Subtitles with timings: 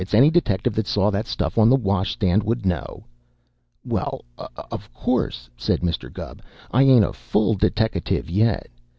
[0.13, 3.05] "Any detective that saw that stuff on the washstand would know."
[3.85, 6.11] "Well, of course," said Mr.
[6.11, 8.65] Gubb, "I ain't a full deteckative yet.